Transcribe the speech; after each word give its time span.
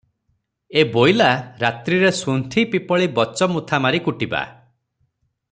'ଏ 0.81 0.85
ବୋଇଲା, 0.93 1.27
ରାତ୍ରିରେ 1.63 2.11
ଶୁଣ୍ଠି, 2.21 2.65
ପିପ୍ପଳି 2.73 3.09
ବଚ 3.21 3.49
ମୁଥା 3.53 3.81
ମାରି 3.87 4.01
କୁଟିବା।" 4.09 4.43